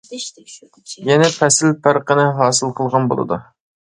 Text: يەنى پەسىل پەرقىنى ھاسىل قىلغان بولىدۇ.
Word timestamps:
يەنى 1.09 1.29
پەسىل 1.41 1.75
پەرقىنى 1.89 2.27
ھاسىل 2.41 2.73
قىلغان 2.81 3.07
بولىدۇ. 3.13 3.39